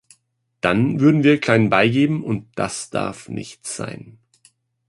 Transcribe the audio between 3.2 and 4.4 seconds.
nicht sein.